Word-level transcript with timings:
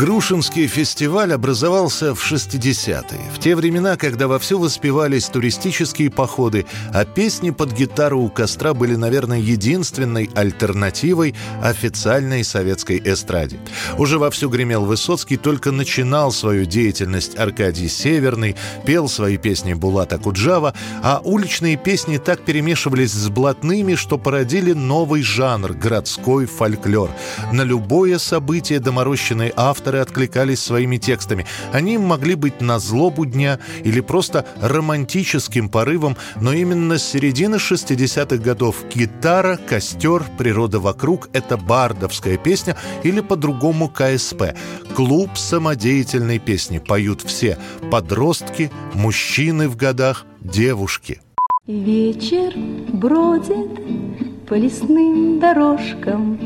Грушинский 0.00 0.66
фестиваль 0.66 1.30
образовался 1.34 2.14
в 2.14 2.32
60-е, 2.32 3.20
в 3.34 3.38
те 3.38 3.54
времена, 3.54 3.98
когда 3.98 4.28
вовсю 4.28 4.58
воспевались 4.58 5.26
туристические 5.26 6.10
походы, 6.10 6.64
а 6.94 7.04
песни 7.04 7.50
под 7.50 7.72
гитару 7.72 8.18
у 8.20 8.30
костра 8.30 8.72
были, 8.72 8.94
наверное, 8.94 9.38
единственной 9.38 10.30
альтернативой 10.34 11.34
официальной 11.62 12.44
советской 12.44 12.98
эстраде. 13.04 13.58
Уже 13.98 14.18
вовсю 14.18 14.48
гремел 14.48 14.86
Высоцкий, 14.86 15.36
только 15.36 15.70
начинал 15.70 16.32
свою 16.32 16.64
деятельность 16.64 17.38
Аркадий 17.38 17.90
Северный, 17.90 18.56
пел 18.86 19.06
свои 19.06 19.36
песни 19.36 19.74
Булата 19.74 20.16
Куджава, 20.16 20.72
а 21.02 21.20
уличные 21.22 21.76
песни 21.76 22.16
так 22.16 22.40
перемешивались 22.46 23.12
с 23.12 23.28
блатными, 23.28 23.96
что 23.96 24.16
породили 24.16 24.72
новый 24.72 25.20
жанр– 25.20 25.72
городской 25.74 26.46
фольклор. 26.46 27.10
На 27.52 27.64
любое 27.64 28.16
событие 28.16 28.80
доморощенный 28.80 29.52
автор 29.54 29.89
авторы 29.90 29.98
откликались 29.98 30.60
своими 30.62 30.98
текстами. 30.98 31.46
Они 31.72 31.98
могли 31.98 32.34
быть 32.34 32.60
на 32.60 32.78
злобу 32.78 33.26
дня 33.26 33.58
или 33.84 34.00
просто 34.00 34.46
романтическим 34.60 35.68
порывом, 35.68 36.16
но 36.40 36.52
именно 36.52 36.98
с 36.98 37.02
середины 37.02 37.56
60-х 37.56 38.36
годов 38.36 38.84
гитара, 38.94 39.58
костер, 39.68 40.24
природа 40.38 40.78
вокруг— 40.78 41.28
это 41.32 41.56
бардовская 41.56 42.36
песня 42.36 42.76
или 43.02 43.20
по-другому 43.20 43.88
КСП. 43.88 44.54
Клуб 44.94 45.30
самодеятельной 45.36 46.38
песни 46.38 46.78
поют 46.78 47.22
все— 47.22 47.58
подростки, 47.90 48.70
мужчины 48.94 49.68
в 49.68 49.76
годах, 49.76 50.24
девушки. 50.40 51.20
Вечер 51.66 52.52
бродит 52.92 54.46
по 54.48 54.54
лесным 54.54 55.38
дорожкам, 55.40 56.38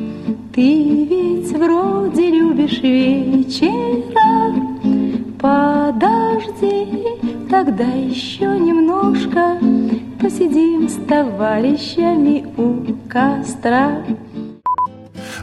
Ты 0.54 1.04
ведь 1.04 1.52
вроде 1.52 2.30
любишь 2.30 2.80
вечера, 2.80 4.54
Подожди, 5.40 6.86
тогда 7.50 7.84
еще 7.84 8.46
немножко 8.58 9.58
Посидим 10.20 10.88
с 10.88 10.94
товарищами 11.06 12.46
у 12.56 12.94
костра. 13.08 13.98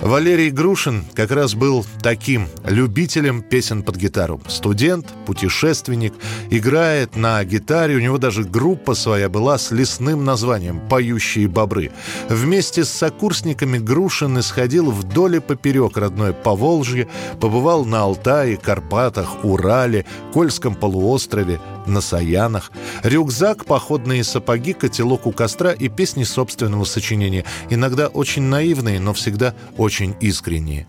Валерий 0.02 0.50
Грушин 0.50 1.06
как 1.14 1.30
раз 1.30 1.54
был 1.54 1.86
таким 2.02 2.48
любителем 2.66 3.44
песен 3.44 3.84
под 3.84 3.98
гитару. 3.98 4.42
Студент, 4.48 5.06
путешественник, 5.28 6.14
играет 6.50 7.16
на 7.16 7.44
гитаре. 7.44 7.96
У 7.96 8.00
него 8.00 8.18
даже 8.18 8.44
группа 8.44 8.96
своя 8.96 9.30
была 9.30 9.60
с 9.60 9.70
лесным 9.70 10.26
названием 10.26 10.82
«Поющие 10.90 11.48
бобры». 11.48 11.92
Вместе 12.30 12.84
с 12.84 12.90
сокурсниками 12.90 13.78
Грушин 13.78 14.40
исходил 14.40 14.90
вдоль 14.90 15.36
и 15.36 15.40
поперек 15.40 15.98
родной 15.98 16.34
Поволжье, 16.34 17.08
побывал 17.40 17.86
на 17.86 18.02
Алтае, 18.02 18.58
Карпатах, 18.58 19.46
Урале, 19.46 20.06
Кольском 20.34 20.74
полуострове, 20.74 21.60
на 21.86 22.02
Саянах. 22.02 22.72
Рюкзак, 23.04 23.66
походные 23.66 24.24
сапоги, 24.24 24.74
котелок 24.74 25.28
у 25.28 25.32
костра 25.32 25.72
и 25.72 25.90
песни 25.90 26.24
собственного 26.24 26.84
сочинения. 26.84 27.46
Иногда 27.70 28.08
очень 28.08 28.44
наивные, 28.44 29.00
но 29.00 29.14
всегда 29.14 29.54
очень 29.78 30.16
искренние. 30.20 30.88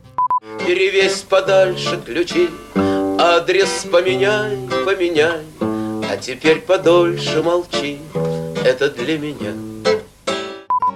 Перевесь 0.66 1.24
подальше 1.28 2.00
ключи, 2.04 2.48
адрес 3.18 3.86
поменяй, 3.90 4.56
поменяй, 4.84 5.42
а 5.60 6.16
теперь 6.20 6.60
подольше 6.60 7.42
молчи, 7.42 7.98
это 8.64 8.90
для 8.90 9.18
меня. 9.18 9.71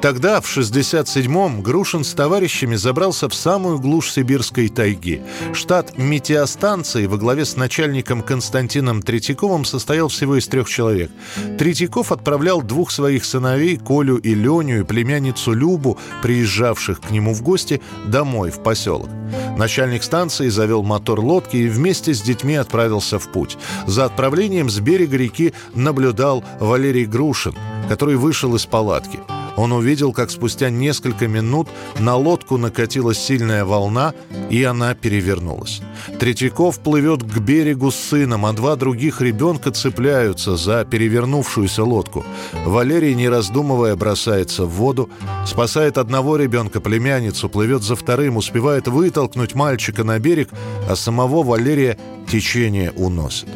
Тогда, 0.02 0.41
в 0.41 0.56
67-м, 0.56 1.62
Грушин 1.62 2.05
с 2.05 2.12
товарищами 2.12 2.77
забрался 2.77 3.28
в 3.28 3.34
самую 3.34 3.78
глушь 3.78 4.12
сибирской 4.12 4.69
тайги. 4.69 5.22
Штат 5.54 5.97
метеостанции 5.97 7.06
во 7.06 7.16
главе 7.16 7.44
с 7.44 7.56
начальником 7.56 8.22
Константином 8.22 9.03
Третьяковым 9.03 9.65
состоял 9.65 10.09
всего 10.09 10.37
из 10.37 10.47
трех 10.48 10.69
человек. 10.69 11.10
Третьяков 11.59 12.12
отправлял 12.12 12.62
двух 12.62 12.91
своих 12.91 13.25
сыновей, 13.25 13.78
Колю 13.78 14.16
и 14.16 14.34
Леню, 14.34 14.81
и 14.81 14.84
племянницу 14.84 15.53
Любу, 15.53 15.98
приезжавших 16.22 17.00
к 17.00 17.10
нему 17.10 17.32
в 17.32 17.42
гости, 17.42 17.81
домой, 18.06 18.50
в 18.50 18.62
поселок. 18.62 19.09
Начальник 19.56 20.03
станции 20.03 20.48
завел 20.50 20.82
мотор 20.82 21.21
лодки 21.21 21.56
и 21.56 21.69
вместе 21.69 22.12
с 22.12 22.21
детьми 22.21 22.54
отправился 22.56 23.19
в 23.19 23.32
путь. 23.32 23.56
За 23.87 24.04
отправлением 24.04 24.69
с 24.69 24.78
берега 24.78 25.16
реки 25.16 25.54
наблюдал 25.75 26.44
Валерий 26.60 27.06
Грушин, 27.06 27.54
который 27.88 28.16
вышел 28.16 28.54
из 28.54 28.66
палатки– 28.66 29.19
он 29.56 29.72
увидел, 29.72 30.12
как 30.12 30.31
спустя 30.31 30.71
несколько 30.71 31.28
минут 31.28 31.69
на 31.99 32.17
лодку 32.17 32.59
накатилась 32.59 33.19
сильная 33.19 33.65
волна, 33.65 34.15
и 34.50 34.62
она 34.62 34.94
перевернулась. 34.94 35.81
Третьяков 36.19 36.81
плывет 36.81 37.22
к 37.22 37.39
берегу 37.39 37.91
с 37.91 37.97
сыном, 37.97 38.47
а 38.47 38.53
два 38.53 38.77
других 38.77 39.21
ребенка 39.21 39.71
цепляются 39.71 40.56
за 40.56 40.84
перевернувшуюся 40.84 41.84
лодку. 41.84 42.25
Валерий, 42.65 43.15
не 43.15 43.28
раздумывая, 43.28 43.97
бросается 43.97 44.65
в 44.66 44.71
воду, 44.71 45.11
спасает 45.47 45.99
одного 45.99 46.37
ребенка, 46.37 46.81
племянницу, 46.81 47.49
плывет 47.49 47.83
за 47.83 47.97
вторым, 47.97 48.37
успевает 48.37 48.89
вытолкнуть 48.89 49.55
мальчика 49.55 50.05
на 50.05 50.19
берег, 50.19 50.50
а 50.89 50.97
самого 50.97 51.43
Валерия 51.43 51.99
течение 52.31 52.93
уносит. 52.93 53.49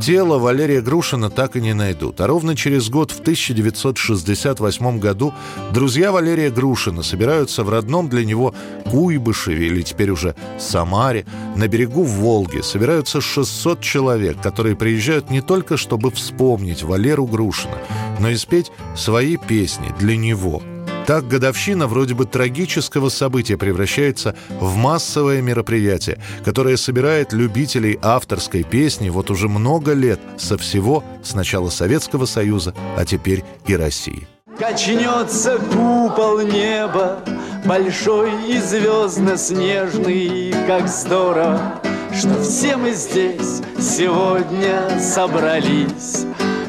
Тело 0.00 0.38
Валерия 0.38 0.82
Грушина 0.82 1.30
так 1.30 1.56
и 1.56 1.60
не 1.60 1.72
найдут. 1.72 2.20
А 2.20 2.26
ровно 2.26 2.54
через 2.54 2.90
год, 2.90 3.10
в 3.10 3.20
1968 3.20 4.98
году, 4.98 5.32
друзья 5.72 6.12
Валерия 6.12 6.50
Грушина 6.50 7.02
собираются 7.02 7.64
в 7.64 7.70
родном 7.70 8.08
для 8.08 8.24
него 8.24 8.54
Куйбышеве, 8.90 9.66
или 9.66 9.82
теперь 9.82 10.10
уже 10.10 10.34
Самаре, 10.58 11.24
на 11.56 11.66
берегу 11.66 12.02
Волги. 12.02 12.60
Собираются 12.60 13.20
600 13.20 13.80
человек, 13.80 14.40
которые 14.42 14.76
приезжают 14.76 15.30
не 15.30 15.40
только, 15.40 15.76
чтобы 15.76 16.10
вспомнить 16.10 16.82
Валеру 16.82 17.26
Грушина, 17.26 17.78
но 18.20 18.28
и 18.28 18.36
спеть 18.36 18.70
свои 18.94 19.38
песни 19.38 19.94
для 19.98 20.16
него– 20.16 20.62
так 21.06 21.28
годовщина 21.28 21.86
вроде 21.86 22.14
бы 22.14 22.24
трагического 22.24 23.08
события 23.08 23.56
превращается 23.56 24.34
в 24.60 24.74
массовое 24.76 25.40
мероприятие, 25.40 26.18
которое 26.44 26.76
собирает 26.76 27.32
любителей 27.32 27.98
авторской 28.02 28.64
песни 28.64 29.08
вот 29.08 29.30
уже 29.30 29.48
много 29.48 29.92
лет 29.92 30.18
со 30.36 30.58
всего 30.58 31.04
с 31.22 31.34
начала 31.34 31.70
Советского 31.70 32.26
Союза, 32.26 32.74
а 32.96 33.04
теперь 33.04 33.44
и 33.66 33.76
России. 33.76 34.26
Качнется 34.58 35.58
купол 35.58 36.40
неба, 36.40 37.20
большой 37.64 38.30
и 38.48 38.58
звездно-снежный, 38.58 40.52
как 40.66 40.88
здорово, 40.88 41.80
что 42.18 42.42
все 42.42 42.76
мы 42.76 42.92
здесь 42.92 43.62
сегодня 43.78 44.98
собрались. 44.98 46.24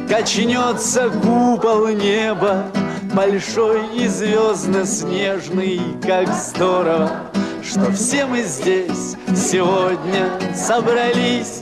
Качнется 0.07 1.09
купол 1.09 1.87
неба, 1.87 2.71
большой 3.13 3.81
и 3.95 4.07
звездно-снежный, 4.07 5.79
как 6.05 6.27
здорово, 6.33 7.31
что 7.63 7.91
все 7.91 8.25
мы 8.25 8.43
здесь 8.43 9.15
сегодня 9.35 10.29
собрались. 10.55 11.61